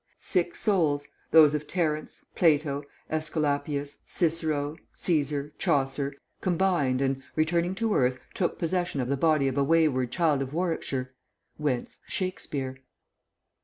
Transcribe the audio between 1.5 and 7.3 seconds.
of Terence, Plato, Æsculapius, Cicero, Cæsar, Chaucer, combined and,